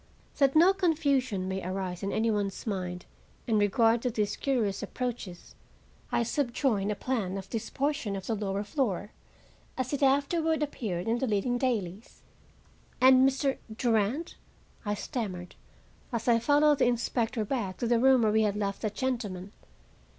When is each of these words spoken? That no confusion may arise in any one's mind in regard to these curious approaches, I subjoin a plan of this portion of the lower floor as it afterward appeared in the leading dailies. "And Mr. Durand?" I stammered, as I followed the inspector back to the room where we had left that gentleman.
That 0.39 0.55
no 0.55 0.73
confusion 0.73 1.47
may 1.47 1.63
arise 1.63 2.01
in 2.01 2.11
any 2.11 2.31
one's 2.31 2.65
mind 2.65 3.05
in 3.45 3.59
regard 3.59 4.01
to 4.01 4.09
these 4.09 4.35
curious 4.35 4.81
approaches, 4.81 5.53
I 6.11 6.23
subjoin 6.23 6.89
a 6.89 6.95
plan 6.95 7.37
of 7.37 7.47
this 7.51 7.69
portion 7.69 8.15
of 8.15 8.25
the 8.25 8.33
lower 8.33 8.63
floor 8.63 9.11
as 9.77 9.93
it 9.93 10.01
afterward 10.01 10.63
appeared 10.63 11.07
in 11.07 11.19
the 11.19 11.27
leading 11.27 11.59
dailies. 11.59 12.23
"And 12.99 13.29
Mr. 13.29 13.59
Durand?" 13.77 14.33
I 14.85 14.95
stammered, 14.95 15.53
as 16.11 16.27
I 16.27 16.39
followed 16.39 16.79
the 16.79 16.87
inspector 16.87 17.45
back 17.45 17.77
to 17.77 17.85
the 17.87 17.99
room 17.99 18.23
where 18.23 18.31
we 18.31 18.41
had 18.41 18.55
left 18.55 18.81
that 18.81 18.95
gentleman. 18.95 19.51